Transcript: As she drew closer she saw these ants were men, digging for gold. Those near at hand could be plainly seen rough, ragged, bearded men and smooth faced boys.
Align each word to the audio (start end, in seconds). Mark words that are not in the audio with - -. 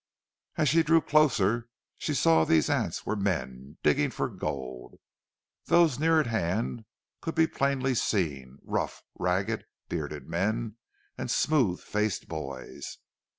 As 0.57 0.67
she 0.67 0.81
drew 0.81 0.99
closer 0.99 1.69
she 1.99 2.15
saw 2.15 2.43
these 2.43 2.71
ants 2.71 3.05
were 3.05 3.15
men, 3.15 3.77
digging 3.83 4.09
for 4.09 4.29
gold. 4.29 4.95
Those 5.65 5.99
near 5.99 6.19
at 6.19 6.25
hand 6.25 6.85
could 7.21 7.35
be 7.35 7.45
plainly 7.45 7.93
seen 7.93 8.57
rough, 8.63 9.03
ragged, 9.13 9.63
bearded 9.89 10.27
men 10.27 10.77
and 11.19 11.29
smooth 11.29 11.81
faced 11.81 12.27
boys. 12.27 12.97